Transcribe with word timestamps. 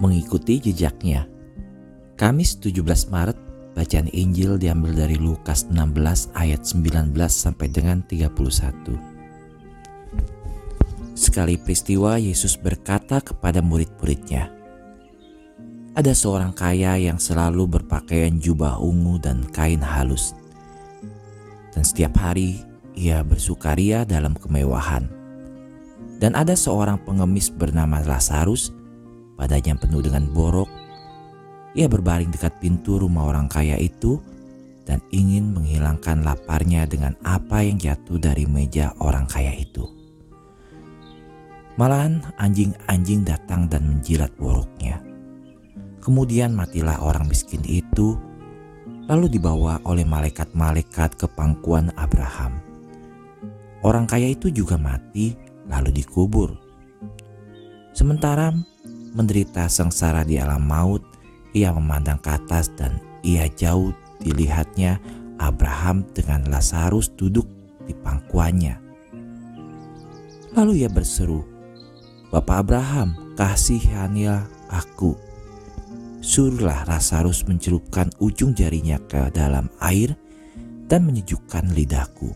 mengikuti 0.00 0.58
jejaknya. 0.58 1.28
Kamis 2.16 2.56
17 2.58 3.12
Maret, 3.12 3.38
bacaan 3.76 4.08
Injil 4.10 4.56
diambil 4.56 5.06
dari 5.06 5.20
Lukas 5.20 5.68
16 5.68 6.32
ayat 6.34 6.64
19 6.64 7.12
sampai 7.28 7.68
dengan 7.68 8.02
31. 8.08 8.96
Sekali 11.12 11.60
peristiwa 11.60 12.16
Yesus 12.16 12.56
berkata 12.56 13.20
kepada 13.20 13.60
murid-muridnya, 13.60 14.48
Ada 15.92 16.16
seorang 16.16 16.56
kaya 16.56 16.96
yang 16.96 17.20
selalu 17.20 17.76
berpakaian 17.76 18.40
jubah 18.40 18.80
ungu 18.80 19.20
dan 19.20 19.44
kain 19.52 19.84
halus. 19.84 20.32
Dan 21.76 21.84
setiap 21.84 22.16
hari 22.16 22.64
ia 22.96 23.20
bersukaria 23.20 24.08
dalam 24.08 24.32
kemewahan. 24.32 25.08
Dan 26.20 26.36
ada 26.36 26.52
seorang 26.56 27.00
pengemis 27.04 27.48
bernama 27.52 28.00
Lazarus 28.00 28.72
Badannya 29.40 29.80
penuh 29.80 30.04
dengan 30.04 30.28
borok. 30.28 30.68
Ia 31.72 31.88
berbaring 31.88 32.28
dekat 32.28 32.60
pintu 32.60 33.00
rumah 33.00 33.32
orang 33.32 33.48
kaya 33.48 33.80
itu 33.80 34.20
dan 34.84 35.00
ingin 35.08 35.56
menghilangkan 35.56 36.20
laparnya 36.20 36.84
dengan 36.84 37.16
apa 37.24 37.64
yang 37.64 37.80
jatuh 37.80 38.20
dari 38.20 38.44
meja 38.44 38.92
orang 39.00 39.24
kaya 39.24 39.56
itu. 39.56 39.88
Malahan 41.80 42.20
anjing-anjing 42.36 43.24
datang 43.24 43.64
dan 43.64 43.88
menjilat 43.88 44.28
boroknya. 44.36 45.00
Kemudian 46.04 46.52
matilah 46.52 47.00
orang 47.00 47.24
miskin 47.24 47.64
itu, 47.64 48.20
lalu 49.08 49.32
dibawa 49.32 49.80
oleh 49.88 50.04
malaikat-malaikat 50.04 51.16
ke 51.16 51.24
pangkuan 51.32 51.88
Abraham. 51.96 52.60
Orang 53.80 54.04
kaya 54.04 54.28
itu 54.28 54.52
juga 54.52 54.76
mati, 54.76 55.32
lalu 55.72 56.04
dikubur. 56.04 56.52
Sementara 57.96 58.52
menderita 59.14 59.66
sengsara 59.66 60.22
di 60.22 60.38
alam 60.38 60.62
maut, 60.66 61.02
ia 61.56 61.74
memandang 61.74 62.18
ke 62.22 62.30
atas 62.30 62.70
dan 62.78 63.02
ia 63.26 63.50
jauh 63.50 63.90
dilihatnya 64.22 65.00
Abraham 65.40 66.04
dengan 66.12 66.46
Lazarus 66.46 67.10
duduk 67.16 67.48
di 67.88 67.96
pangkuannya. 67.96 68.76
Lalu 70.54 70.84
ia 70.84 70.90
berseru, 70.90 71.42
Bapak 72.30 72.66
Abraham, 72.66 73.34
kasihanilah 73.34 74.46
aku. 74.70 75.16
Suruhlah 76.20 76.84
Lazarus 76.84 77.48
mencelupkan 77.48 78.12
ujung 78.20 78.52
jarinya 78.52 79.00
ke 79.08 79.32
dalam 79.32 79.72
air 79.80 80.14
dan 80.86 81.08
menyejukkan 81.08 81.72
lidahku. 81.72 82.30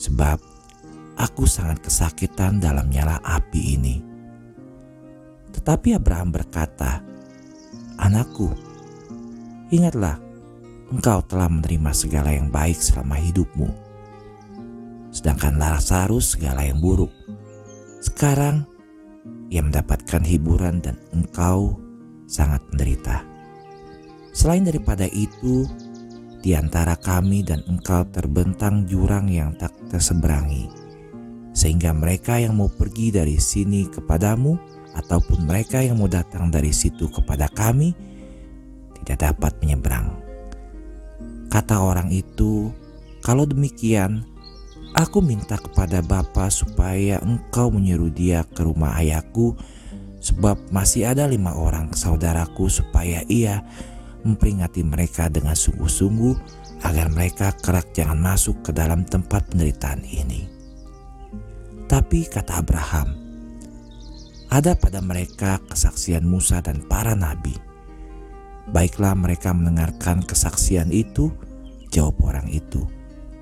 Sebab 0.00 0.42
aku 1.14 1.44
sangat 1.46 1.84
kesakitan 1.84 2.58
dalam 2.58 2.90
nyala 2.90 3.20
api 3.22 3.78
ini. 3.78 4.09
Tetapi 5.60 5.92
Abraham 5.92 6.32
berkata, 6.32 7.04
"Anakku, 8.00 8.48
ingatlah, 9.68 10.16
engkau 10.88 11.20
telah 11.28 11.52
menerima 11.52 11.92
segala 11.92 12.32
yang 12.32 12.48
baik 12.48 12.80
selama 12.80 13.20
hidupmu, 13.20 13.68
sedangkan 15.12 15.60
Lazarus 15.60 16.32
segala 16.32 16.64
yang 16.64 16.80
buruk. 16.80 17.12
Sekarang 18.00 18.64
ia 19.52 19.60
mendapatkan 19.60 20.24
hiburan 20.24 20.80
dan 20.80 20.96
engkau 21.12 21.76
sangat 22.24 22.64
menderita. 22.72 23.20
Selain 24.32 24.64
daripada 24.64 25.04
itu, 25.12 25.68
di 26.40 26.56
antara 26.56 26.96
kami 26.96 27.44
dan 27.44 27.60
engkau 27.68 28.08
terbentang 28.08 28.88
jurang 28.88 29.28
yang 29.28 29.52
tak 29.60 29.76
terseberangi, 29.92 30.72
sehingga 31.52 31.92
mereka 31.92 32.40
yang 32.40 32.56
mau 32.56 32.72
pergi 32.72 33.12
dari 33.12 33.36
sini 33.36 33.84
kepadamu 33.92 34.79
ataupun 34.94 35.46
mereka 35.46 35.82
yang 35.82 35.98
mau 36.00 36.10
datang 36.10 36.50
dari 36.50 36.74
situ 36.74 37.06
kepada 37.10 37.46
kami 37.50 37.94
tidak 39.00 39.32
dapat 39.32 39.52
menyeberang. 39.62 40.12
Kata 41.50 41.82
orang 41.82 42.14
itu, 42.14 42.70
"Kalau 43.26 43.42
demikian, 43.42 44.22
aku 44.94 45.18
minta 45.18 45.58
kepada 45.58 45.98
Bapa 45.98 46.46
supaya 46.46 47.18
engkau 47.22 47.74
menyuruh 47.74 48.12
dia 48.12 48.46
ke 48.46 48.62
rumah 48.62 48.94
ayahku, 49.02 49.58
sebab 50.22 50.70
masih 50.70 51.10
ada 51.10 51.26
lima 51.26 51.56
orang 51.56 51.90
saudaraku 51.90 52.70
supaya 52.70 53.26
ia 53.26 53.66
memperingati 54.22 54.84
mereka 54.84 55.26
dengan 55.32 55.56
sungguh-sungguh 55.56 56.36
agar 56.86 57.08
mereka 57.10 57.50
kerak 57.56 57.90
jangan 57.96 58.20
masuk 58.20 58.62
ke 58.62 58.70
dalam 58.70 59.02
tempat 59.02 59.50
penderitaan 59.50 60.06
ini." 60.06 60.46
Tapi 61.90 62.30
kata 62.30 62.62
Abraham, 62.62 63.19
ada 64.50 64.74
pada 64.74 64.98
mereka 64.98 65.62
kesaksian 65.70 66.26
Musa 66.26 66.58
dan 66.60 66.82
para 66.84 67.14
nabi. 67.14 67.54
Baiklah 68.70 69.14
mereka 69.14 69.54
mendengarkan 69.54 70.22
kesaksian 70.26 70.90
itu, 70.90 71.30
jawab 71.94 72.18
orang 72.22 72.50
itu. 72.50 72.86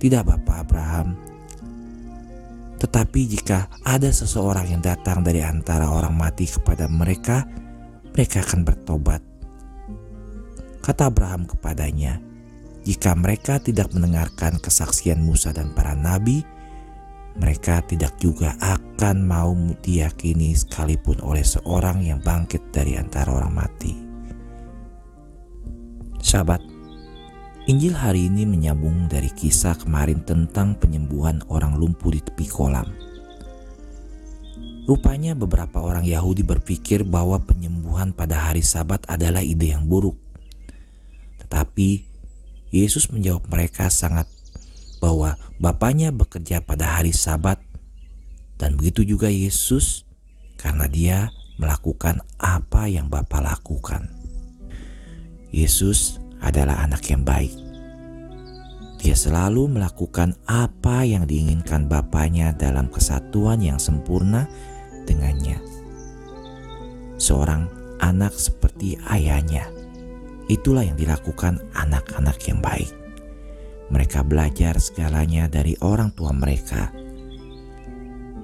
Tidak 0.00 0.24
Bapak 0.24 0.64
Abraham, 0.64 1.12
tetapi 2.80 3.28
jika 3.28 3.68
ada 3.84 4.08
seseorang 4.08 4.72
yang 4.72 4.80
datang 4.80 5.20
dari 5.20 5.44
antara 5.44 5.92
orang 5.92 6.16
mati 6.16 6.48
kepada 6.48 6.88
mereka, 6.88 7.44
mereka 8.16 8.40
akan 8.40 8.64
bertobat. 8.64 9.20
Kata 10.80 11.12
Abraham 11.12 11.44
kepadanya, 11.44 12.16
"Jika 12.88 13.12
mereka 13.12 13.60
tidak 13.60 13.92
mendengarkan 13.92 14.56
kesaksian 14.56 15.20
Musa 15.20 15.52
dan 15.52 15.76
para 15.76 15.92
nabi, 15.92 16.40
mereka 17.38 17.84
tidak 17.86 18.18
juga 18.18 18.58
akan 18.58 19.16
mau 19.22 19.54
diyakini 19.84 20.56
sekalipun 20.56 21.22
oleh 21.22 21.46
seorang 21.46 22.02
yang 22.02 22.18
bangkit 22.18 22.74
dari 22.74 22.98
antara 22.98 23.30
orang 23.30 23.54
mati. 23.54 23.92
Sahabat, 26.20 26.60
Injil 27.70 27.94
hari 27.94 28.26
ini 28.26 28.48
menyambung 28.48 29.06
dari 29.06 29.30
kisah 29.30 29.78
kemarin 29.78 30.26
tentang 30.26 30.74
penyembuhan 30.74 31.38
orang 31.52 31.78
lumpuh 31.78 32.10
di 32.10 32.18
tepi 32.18 32.50
kolam. 32.50 32.88
Rupanya 34.90 35.38
beberapa 35.38 35.78
orang 35.78 36.02
Yahudi 36.02 36.42
berpikir 36.42 37.06
bahwa 37.06 37.38
penyembuhan 37.38 38.10
pada 38.10 38.50
hari 38.50 38.64
sabat 38.64 39.06
adalah 39.06 39.38
ide 39.38 39.70
yang 39.70 39.86
buruk. 39.86 40.18
Tetapi 41.46 42.10
Yesus 42.74 43.06
menjawab 43.14 43.46
mereka 43.46 43.86
sangat 43.86 44.26
bahwa 45.00 45.40
Bapaknya 45.60 46.08
bekerja 46.12 46.64
pada 46.64 47.00
hari 47.00 47.12
Sabat, 47.12 47.60
dan 48.56 48.76
begitu 48.76 49.04
juga 49.04 49.32
Yesus, 49.32 50.04
karena 50.60 50.88
Dia 50.88 51.18
melakukan 51.60 52.24
apa 52.40 52.88
yang 52.88 53.08
Bapa 53.08 53.40
lakukan. 53.40 54.08
Yesus 55.52 56.20
adalah 56.40 56.84
anak 56.84 57.04
yang 57.08 57.24
baik. 57.24 57.52
Dia 59.00 59.16
selalu 59.16 59.80
melakukan 59.80 60.36
apa 60.44 61.08
yang 61.08 61.24
diinginkan 61.24 61.88
Bapaknya 61.88 62.52
dalam 62.52 62.92
kesatuan 62.92 63.64
yang 63.64 63.80
sempurna 63.80 64.44
dengannya. 65.08 65.56
Seorang 67.16 67.68
anak 68.00 68.36
seperti 68.36 69.00
ayahnya, 69.08 69.68
itulah 70.52 70.84
yang 70.84 70.96
dilakukan 70.96 71.60
anak-anak 71.72 72.36
yang 72.44 72.60
baik. 72.60 72.99
Mereka 73.90 74.22
belajar 74.22 74.78
segalanya 74.78 75.50
dari 75.50 75.74
orang 75.82 76.14
tua 76.14 76.30
mereka. 76.30 76.94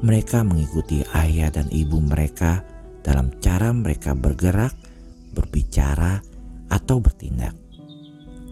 Mereka 0.02 0.42
mengikuti 0.42 1.00
ayah 1.14 1.48
dan 1.48 1.70
ibu 1.70 2.02
mereka 2.02 2.66
dalam 3.00 3.30
cara 3.38 3.70
mereka 3.70 4.12
bergerak, 4.12 4.74
berbicara, 5.32 6.20
atau 6.66 6.98
bertindak. 6.98 7.54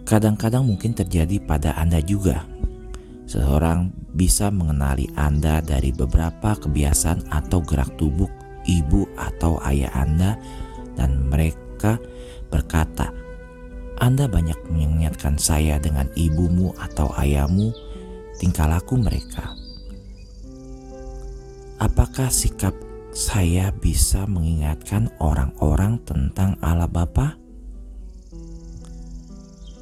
Kadang-kadang 0.07 0.63
mungkin 0.63 0.95
terjadi 0.95 1.43
pada 1.43 1.75
Anda 1.75 1.99
juga. 1.99 2.47
Seseorang 3.25 3.91
bisa 4.15 4.53
mengenali 4.53 5.09
Anda 5.17 5.59
dari 5.59 5.91
beberapa 5.91 6.55
kebiasaan 6.55 7.27
atau 7.27 7.59
gerak 7.65 7.97
tubuh 7.99 8.29
ibu 8.69 9.09
atau 9.17 9.59
ayah 9.65 9.91
Anda, 9.97 10.37
dan 10.95 11.27
mereka 11.27 11.64
saya 15.41 15.81
dengan 15.81 16.05
ibumu 16.13 16.77
atau 16.77 17.09
ayahmu, 17.17 17.73
tingkah 18.37 18.69
laku 18.69 19.01
mereka. 19.01 19.57
Apakah 21.81 22.29
sikap 22.29 22.77
saya 23.09 23.73
bisa 23.73 24.29
mengingatkan 24.29 25.09
orang-orang 25.17 25.97
tentang 26.05 26.53
Allah 26.61 26.85
Bapa? 26.85 27.35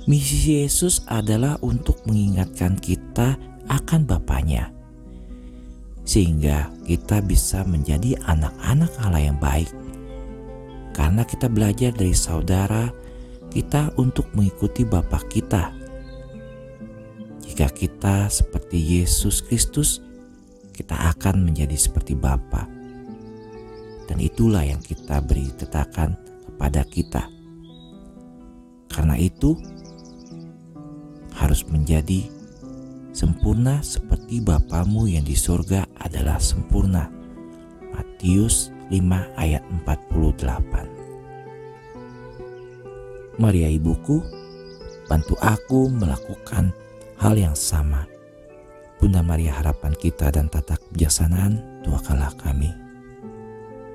Misi 0.08 0.64
Yesus 0.64 1.04
adalah 1.08 1.60
untuk 1.60 2.00
mengingatkan 2.08 2.80
kita 2.80 3.40
akan 3.72 4.04
Bapaknya, 4.04 4.72
sehingga 6.04 6.68
kita 6.84 7.24
bisa 7.24 7.64
menjadi 7.64 8.20
anak-anak 8.28 8.92
Allah 9.00 9.32
yang 9.32 9.40
baik. 9.40 9.72
Karena 10.92 11.24
kita 11.24 11.48
belajar 11.48 11.96
dari 11.96 12.14
saudara, 12.14 12.92
kita 13.54 13.94
untuk 14.02 14.34
mengikuti 14.34 14.82
Bapa 14.82 15.22
kita. 15.30 15.70
Jika 17.46 17.70
kita 17.70 18.26
seperti 18.34 18.82
Yesus 18.82 19.46
Kristus, 19.46 20.02
kita 20.74 20.98
akan 21.14 21.46
menjadi 21.46 21.78
seperti 21.78 22.18
Bapa. 22.18 22.66
Dan 24.10 24.18
itulah 24.18 24.66
yang 24.66 24.82
kita 24.82 25.22
beri 25.22 25.54
tetakan 25.54 26.18
kepada 26.50 26.82
kita. 26.90 27.30
Karena 28.90 29.14
itu, 29.22 29.54
harus 31.38 31.62
menjadi 31.70 32.26
sempurna 33.14 33.86
seperti 33.86 34.42
Bapamu 34.42 35.06
yang 35.06 35.22
di 35.22 35.38
sorga 35.38 35.86
adalah 36.02 36.42
sempurna. 36.42 37.06
Matius 37.94 38.74
5 38.90 38.98
ayat 39.38 39.62
48 39.86 41.03
Maria 43.40 43.72
ibuku, 43.72 44.22
bantu 45.10 45.34
aku 45.42 45.90
melakukan 45.90 46.70
hal 47.18 47.34
yang 47.34 47.58
sama. 47.58 48.06
Bunda 49.02 49.26
Maria 49.26 49.58
harapan 49.58 49.96
kita 49.98 50.30
dan 50.30 50.48
tata 50.48 50.78
kebijaksanaan, 50.78 51.84
doakanlah 51.84 52.32
kami. 52.40 52.83